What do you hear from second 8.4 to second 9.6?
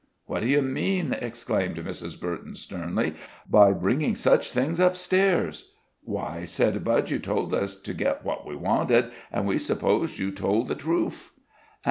we wanted, an' we